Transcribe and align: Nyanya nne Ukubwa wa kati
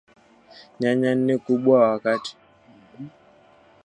Nyanya 0.79 1.11
nne 1.15 1.33
Ukubwa 1.39 1.73
wa 1.83 1.93
kati 2.03 2.33